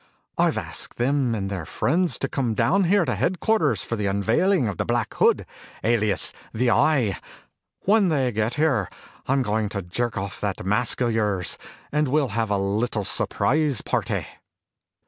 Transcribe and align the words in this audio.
I've 0.35 0.57
asked 0.57 0.97
them 0.97 1.35
and 1.35 1.47
their 1.47 1.63
friends 1.63 2.17
to 2.17 2.27
come 2.27 2.55
down 2.55 2.85
here 2.85 3.05
to 3.05 3.13
headquarters 3.13 3.83
for 3.83 3.95
the 3.95 4.07
unveiling 4.07 4.67
of 4.67 4.77
Black 4.77 5.13
Hood, 5.13 5.45
alias 5.83 6.33
the 6.51 6.71
Eye. 6.71 7.19
When 7.81 8.09
they 8.09 8.31
get 8.31 8.55
here, 8.55 8.89
I'm 9.27 9.43
going 9.43 9.69
to 9.69 9.83
jerk 9.83 10.17
off 10.17 10.41
that 10.41 10.65
mask 10.65 11.01
of 11.01 11.11
yours 11.11 11.55
and 11.91 12.07
we'll 12.07 12.23
all 12.23 12.29
have 12.29 12.49
a 12.49 12.57
little 12.57 13.03
surprise 13.05 13.81
party." 13.81 14.25